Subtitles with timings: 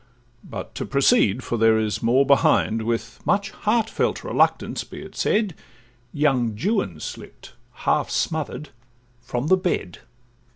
[0.43, 5.53] But to proceed—for there is more behind: With much heartfelt reluctance be it said,
[6.11, 7.51] Young Juan slipp'd
[7.85, 8.69] half smother'd,
[9.21, 9.99] from the bed.